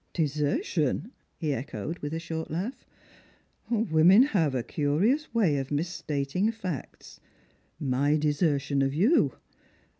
[0.13, 2.87] "Desertion!" he echoed, with a short laugh;
[3.69, 7.19] "women have a curious way of misstating facts.
[7.79, 9.35] My desertion of you